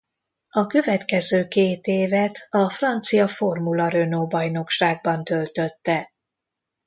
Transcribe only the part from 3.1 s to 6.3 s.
Formula–Renault-bajnokságban töltötte.